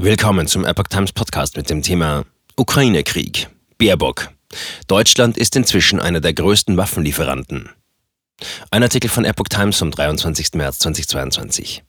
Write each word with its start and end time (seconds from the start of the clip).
Willkommen 0.00 0.46
zum 0.46 0.64
Epoch 0.64 0.86
Times 0.86 1.10
Podcast 1.10 1.56
mit 1.56 1.68
dem 1.70 1.82
Thema 1.82 2.24
Ukraine-Krieg. 2.54 3.48
Baerbock. 3.78 4.28
Deutschland 4.86 5.36
ist 5.36 5.56
inzwischen 5.56 5.98
einer 5.98 6.20
der 6.20 6.34
größten 6.34 6.76
Waffenlieferanten. 6.76 7.70
Ein 8.70 8.84
Artikel 8.84 9.10
von 9.10 9.24
Epoch 9.24 9.48
Times 9.48 9.76
vom 9.76 9.90
23. 9.90 10.54
März 10.54 10.78
2022. 10.78 11.82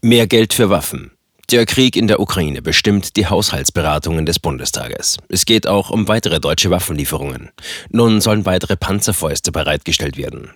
Mehr 0.00 0.26
Geld 0.26 0.54
für 0.54 0.70
Waffen. 0.70 1.12
Der 1.52 1.66
Krieg 1.66 1.94
in 1.94 2.08
der 2.08 2.18
Ukraine 2.18 2.62
bestimmt 2.62 3.14
die 3.14 3.28
Haushaltsberatungen 3.28 4.26
des 4.26 4.40
Bundestages. 4.40 5.18
Es 5.28 5.44
geht 5.44 5.68
auch 5.68 5.88
um 5.88 6.08
weitere 6.08 6.40
deutsche 6.40 6.70
Waffenlieferungen. 6.70 7.52
Nun 7.90 8.20
sollen 8.20 8.44
weitere 8.44 8.76
Panzerfäuste 8.76 9.52
bereitgestellt 9.52 10.16
werden. 10.16 10.50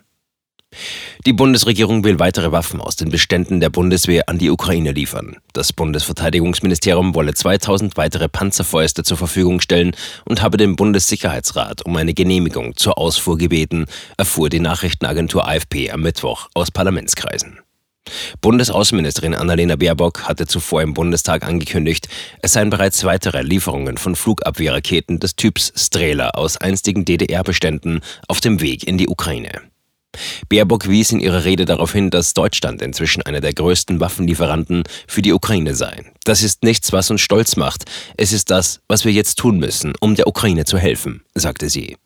Die 1.27 1.33
Bundesregierung 1.33 2.05
will 2.05 2.21
weitere 2.21 2.53
Waffen 2.53 2.81
aus 2.81 2.95
den 2.95 3.09
Beständen 3.09 3.59
der 3.59 3.69
Bundeswehr 3.69 4.29
an 4.29 4.39
die 4.39 4.49
Ukraine 4.49 4.93
liefern. 4.93 5.39
Das 5.55 5.73
Bundesverteidigungsministerium 5.73 7.17
wolle 7.17 7.35
2000 7.35 7.97
weitere 7.97 8.29
Panzerfäuste 8.29 9.03
zur 9.03 9.17
Verfügung 9.17 9.61
stellen 9.61 9.97
und 10.25 10.41
habe 10.41 10.57
den 10.57 10.77
Bundessicherheitsrat 10.77 11.85
um 11.85 11.97
eine 11.97 12.15
Genehmigung 12.15 12.77
zur 12.77 12.97
Ausfuhr 12.97 13.39
gebeten, 13.39 13.87
erfuhr 14.17 14.51
die 14.51 14.61
Nachrichtenagentur 14.61 15.49
AFP 15.49 15.91
am 15.91 16.03
Mittwoch 16.03 16.49
aus 16.55 16.71
Parlamentskreisen. 16.71 17.59
Bundesaußenministerin 18.41 19.35
Annalena 19.35 19.75
Baerbock 19.75 20.29
hatte 20.29 20.47
zuvor 20.47 20.83
im 20.83 20.95
Bundestag 20.95 21.45
angekündigt, 21.45 22.07
es 22.41 22.53
seien 22.53 22.71
bereits 22.71 23.03
weitere 23.03 23.43
Lieferungen 23.43 23.97
von 23.99 24.15
Flugabwehrraketen 24.15 25.19
des 25.19 25.35
Typs 25.35 25.73
Strela 25.75 26.31
aus 26.31 26.57
einstigen 26.57 27.05
DDR-Beständen 27.05 28.01
auf 28.29 28.41
dem 28.41 28.61
Weg 28.61 28.87
in 28.87 28.97
die 28.97 29.09
Ukraine. 29.09 29.61
Baerbock 30.49 30.89
wies 30.89 31.13
in 31.13 31.21
ihrer 31.21 31.45
Rede 31.45 31.65
darauf 31.65 31.93
hin, 31.93 32.11
dass 32.11 32.35
Deutschland 32.35 32.83
inzwischen 32.83 33.23
einer 33.23 33.41
der 33.41 33.55
größten 33.55 34.01
Waffenlieferanten 34.01 34.85
für 35.07 35.23
die 35.23 35.33
Ukraine 35.33 35.75
sei. 35.75 36.05
Das 36.25 36.43
ist 36.43 36.63
nichts, 36.63 36.93
was 36.93 37.11
uns 37.11 37.21
stolz 37.21 37.57
macht. 37.57 37.85
Es 38.17 38.33
ist 38.33 38.51
das, 38.51 38.81
was 38.89 39.05
wir 39.05 39.13
jetzt 39.13 39.39
tun 39.39 39.59
müssen, 39.59 39.93
um 40.01 40.15
der 40.15 40.27
Ukraine 40.27 40.65
zu 40.65 40.79
helfen, 40.79 41.23
sagte 41.35 41.69
sie. 41.71 41.97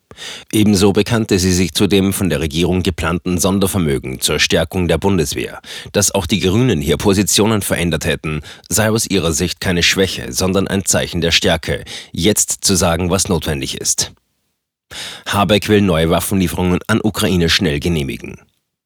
Ebenso 0.52 0.92
bekannte 0.92 1.38
sie 1.38 1.52
sich 1.52 1.72
zu 1.72 1.86
dem 1.86 2.12
von 2.12 2.28
der 2.28 2.40
Regierung 2.40 2.82
geplanten 2.82 3.38
Sondervermögen 3.38 4.20
zur 4.20 4.38
Stärkung 4.38 4.88
der 4.88 4.98
Bundeswehr. 4.98 5.60
Dass 5.92 6.12
auch 6.12 6.26
die 6.26 6.40
Grünen 6.40 6.80
hier 6.80 6.96
Positionen 6.96 7.62
verändert 7.62 8.04
hätten, 8.04 8.42
sei 8.68 8.90
aus 8.90 9.06
ihrer 9.06 9.32
Sicht 9.32 9.60
keine 9.60 9.82
Schwäche, 9.82 10.32
sondern 10.32 10.68
ein 10.68 10.84
Zeichen 10.84 11.20
der 11.20 11.30
Stärke, 11.30 11.84
jetzt 12.12 12.64
zu 12.64 12.74
sagen, 12.74 13.10
was 13.10 13.28
notwendig 13.28 13.80
ist. 13.80 14.12
Habeck 15.26 15.68
will 15.68 15.80
neue 15.80 16.10
Waffenlieferungen 16.10 16.80
an 16.86 17.00
Ukraine 17.02 17.48
schnell 17.48 17.80
genehmigen. 17.80 18.40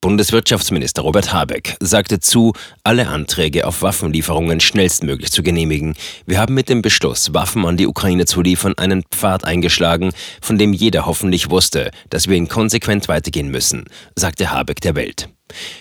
Bundeswirtschaftsminister 0.04 1.00
Robert 1.00 1.32
Habeck 1.32 1.78
sagte 1.80 2.20
zu, 2.20 2.52
alle 2.82 3.08
Anträge 3.08 3.66
auf 3.66 3.80
Waffenlieferungen 3.80 4.60
schnellstmöglich 4.60 5.32
zu 5.32 5.42
genehmigen. 5.42 5.94
Wir 6.26 6.38
haben 6.38 6.52
mit 6.52 6.68
dem 6.68 6.82
Beschluss, 6.82 7.32
Waffen 7.32 7.64
an 7.64 7.78
die 7.78 7.86
Ukraine 7.86 8.26
zu 8.26 8.42
liefern, 8.42 8.74
einen 8.76 9.04
Pfad 9.04 9.46
eingeschlagen, 9.46 10.12
von 10.42 10.58
dem 10.58 10.74
jeder 10.74 11.06
hoffentlich 11.06 11.48
wusste, 11.48 11.90
dass 12.10 12.28
wir 12.28 12.36
ihn 12.36 12.48
konsequent 12.48 13.08
weitergehen 13.08 13.50
müssen, 13.50 13.86
sagte 14.14 14.50
Habeck 14.50 14.82
der 14.82 14.94
Welt. 14.94 15.30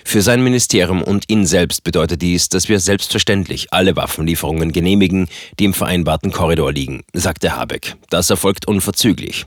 Für 0.04 0.22
sein 0.22 0.44
Ministerium 0.44 1.02
und 1.02 1.26
ihn 1.30 1.46
selbst 1.46 1.84
bedeutet 1.84 2.22
dies, 2.22 2.50
dass 2.50 2.70
wir 2.70 2.80
selbstverständlich 2.80 3.74
alle 3.74 3.96
Waffenlieferungen 3.96 4.72
genehmigen, 4.72 5.28
die 5.60 5.66
im 5.66 5.74
vereinbarten 5.74 6.32
Korridor 6.32 6.72
liegen, 6.72 7.04
sagte 7.14 7.56
Habeck. 7.56 7.96
Das 8.10 8.30
erfolgt 8.30 8.68
unverzüglich. 8.68 9.46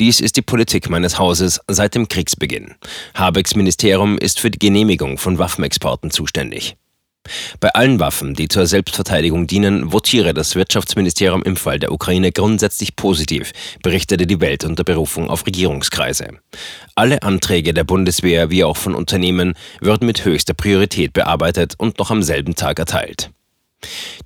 Dies 0.00 0.20
ist 0.20 0.36
die 0.36 0.42
Politik 0.42 0.90
meines 0.90 1.18
Hauses 1.18 1.60
seit 1.68 1.94
dem 1.94 2.08
Kriegsbeginn. 2.08 2.74
Habecks 3.14 3.54
Ministerium 3.54 4.18
ist 4.18 4.40
für 4.40 4.50
die 4.50 4.58
Genehmigung 4.58 5.18
von 5.18 5.38
Waffenexporten 5.38 6.10
zuständig. 6.10 6.76
Bei 7.60 7.70
allen 7.70 8.00
Waffen, 8.00 8.34
die 8.34 8.48
zur 8.48 8.66
Selbstverteidigung 8.66 9.46
dienen, 9.46 9.92
votiere 9.92 10.34
das 10.34 10.54
Wirtschaftsministerium 10.54 11.42
im 11.42 11.56
Fall 11.56 11.78
der 11.78 11.92
Ukraine 11.92 12.32
grundsätzlich 12.32 12.96
positiv, 12.96 13.52
berichtete 13.82 14.26
die 14.26 14.40
Welt 14.40 14.64
unter 14.64 14.84
Berufung 14.84 15.30
auf 15.30 15.46
Regierungskreise. 15.46 16.28
Alle 16.94 17.22
Anträge 17.22 17.74
der 17.74 17.84
Bundeswehr 17.84 18.50
wie 18.50 18.64
auch 18.64 18.76
von 18.76 18.94
Unternehmen 18.94 19.54
würden 19.80 20.06
mit 20.06 20.24
höchster 20.24 20.54
Priorität 20.54 21.12
bearbeitet 21.12 21.74
und 21.78 21.98
noch 21.98 22.10
am 22.10 22.22
selben 22.22 22.54
Tag 22.54 22.78
erteilt. 22.78 23.30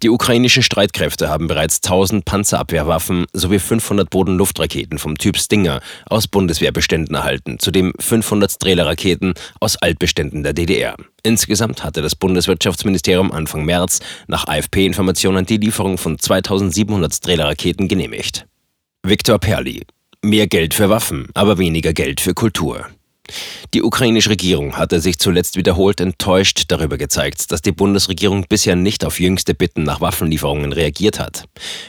Die 0.03 0.11
ukrainischen 0.11 0.65
Streitkräfte 0.65 1.29
haben 1.29 1.47
bereits 1.47 1.77
1000 1.77 2.25
Panzerabwehrwaffen 2.25 3.27
sowie 3.33 3.61
500 3.61 4.11
Bodenluftraketen 4.11 4.99
vom 4.99 5.17
Typ 5.17 5.39
Stinger 5.39 5.81
aus 6.07 6.27
Bundeswehrbeständen 6.27 7.15
erhalten, 7.15 7.61
zudem 7.61 7.93
500 8.01 8.51
Strehler-Raketen 8.51 9.35
aus 9.61 9.77
Altbeständen 9.77 10.43
der 10.43 10.55
DDR. 10.55 10.97
Insgesamt 11.23 11.85
hatte 11.85 12.03
das 12.03 12.17
Bundeswirtschaftsministerium 12.17 13.31
Anfang 13.31 13.65
März 13.65 14.01
nach 14.27 14.49
AFP-Informationen 14.49 15.47
die 15.47 15.59
Lieferung 15.59 15.99
von 15.99 16.19
2700 16.19 17.15
Strehler-Raketen 17.15 17.87
genehmigt. 17.87 18.47
Viktor 19.05 19.39
Perli. 19.39 19.85
Mehr 20.21 20.49
Geld 20.49 20.75
für 20.75 20.91
Waffen, 20.91 21.29
aber 21.35 21.59
weniger 21.59 21.93
Geld 21.93 22.21
für 22.21 22.35
Kultur. 22.35 22.87
Die 23.75 23.83
ukrainische 23.83 24.31
Regierung 24.31 24.77
hatte 24.77 25.01
sich 25.01 25.19
zuletzt 25.19 25.57
wiederholt 25.57 26.01
enttäuscht 26.01 26.65
darüber 26.69 26.99
gezeigt, 26.99 27.53
dass 27.53 27.63
die 27.63 27.73
Bundesregierung 27.73 28.47
bisher 28.49 28.77
nicht 28.77 29.05
auf 29.05 29.21
jüngste 29.21 29.55
Bitten 29.55 29.83
nach 29.83 30.01
Waffenlieferungen 30.01 30.73
reagiert 30.73 31.19
hat. 31.19 31.45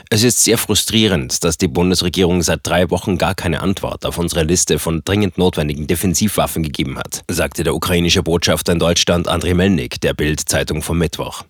Es 0.09 0.23
ist 0.23 0.43
sehr 0.43 0.57
frustrierend, 0.57 1.43
dass 1.43 1.57
die 1.57 1.67
Bundesregierung 1.67 2.41
seit 2.41 2.61
drei 2.63 2.89
Wochen 2.89 3.17
gar 3.17 3.35
keine 3.35 3.61
Antwort 3.61 4.05
auf 4.05 4.17
unsere 4.17 4.43
Liste 4.43 4.79
von 4.79 5.01
dringend 5.03 5.37
notwendigen 5.37 5.87
Defensivwaffen 5.87 6.63
gegeben 6.63 6.97
hat, 6.97 7.23
sagte 7.29 7.63
der 7.63 7.75
ukrainische 7.75 8.23
Botschafter 8.23 8.73
in 8.73 8.79
Deutschland 8.79 9.27
Andrei 9.27 9.53
Melnik 9.53 10.01
der 10.01 10.13
Bild-Zeitung 10.13 10.81
vom 10.81 10.97
Mittwoch. 10.97 11.43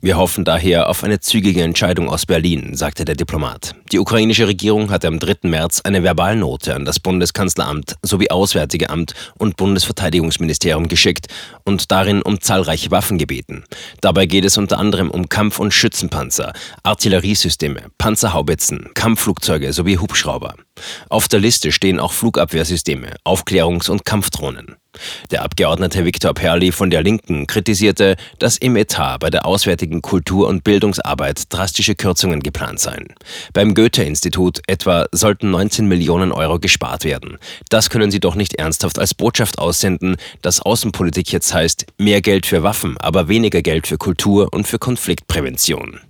Wir 0.00 0.16
hoffen 0.16 0.44
daher 0.44 0.88
auf 0.88 1.04
eine 1.04 1.20
zügige 1.20 1.62
Entscheidung 1.62 2.08
aus 2.08 2.26
Berlin, 2.26 2.74
sagte 2.74 3.04
der 3.04 3.14
Diplomat. 3.14 3.74
Die 3.92 3.98
ukrainische 3.98 4.46
Regierung 4.46 4.90
hatte 4.90 5.08
am 5.08 5.18
3. 5.18 5.48
März 5.48 5.80
eine 5.82 6.02
Verbalnote 6.02 6.74
an 6.74 6.84
das 6.84 7.00
Bundeskanzleramt 7.00 7.96
sowie 8.02 8.30
Auswärtige 8.30 8.90
Amt 8.90 9.14
und 9.38 9.56
Bundesverteidigungsministerium 9.56 10.88
geschickt 10.88 11.26
und 11.64 11.90
darin 11.90 12.22
um 12.22 12.40
zahlreiche 12.40 12.90
Waffen 12.90 13.18
gebeten. 13.18 13.64
Dabei 14.00 14.26
geht 14.26 14.44
es 14.44 14.58
unter 14.58 14.78
anderem 14.78 15.10
um 15.10 15.28
Kampf- 15.28 15.58
und 15.58 15.72
Schützenpanzer, 15.72 16.52
Artilleriesysteme, 16.82 17.82
Panzerhaubitzen, 17.98 18.90
Kampfflugzeuge 18.94 19.72
sowie 19.72 19.98
Hubschrauber. 19.98 20.54
Auf 21.08 21.28
der 21.28 21.40
Liste 21.40 21.72
stehen 21.72 21.98
auch 21.98 22.12
Flugabwehrsysteme, 22.12 23.16
Aufklärungs- 23.24 23.90
und 23.90 24.04
Kampfdrohnen. 24.04 24.76
Der 25.30 25.42
Abgeordnete 25.42 26.04
Viktor 26.04 26.34
Perli 26.34 26.72
von 26.72 26.90
der 26.90 27.02
Linken 27.02 27.46
kritisierte, 27.46 28.16
dass 28.38 28.56
im 28.56 28.76
Etat 28.76 29.18
bei 29.18 29.30
der 29.30 29.46
auswärtigen 29.46 30.02
Kultur- 30.02 30.48
und 30.48 30.64
Bildungsarbeit 30.64 31.44
drastische 31.48 31.94
Kürzungen 31.94 32.40
geplant 32.40 32.80
seien. 32.80 33.14
Beim 33.52 33.74
Goethe-Institut 33.74 34.60
etwa 34.66 35.06
sollten 35.12 35.50
19 35.50 35.86
Millionen 35.86 36.32
Euro 36.32 36.58
gespart 36.58 37.04
werden. 37.04 37.38
Das 37.68 37.90
können 37.90 38.10
Sie 38.10 38.20
doch 38.20 38.34
nicht 38.34 38.54
ernsthaft 38.54 38.98
als 38.98 39.14
Botschaft 39.14 39.58
aussenden, 39.58 40.16
dass 40.42 40.60
Außenpolitik 40.60 41.32
jetzt 41.32 41.52
heißt, 41.52 41.86
mehr 41.98 42.20
Geld 42.20 42.46
für 42.46 42.62
Waffen, 42.62 42.96
aber 42.98 43.28
weniger 43.28 43.62
Geld 43.62 43.86
für 43.86 43.98
Kultur 43.98 44.52
und 44.52 44.66
für 44.66 44.78
Konfliktprävention. 44.78 46.00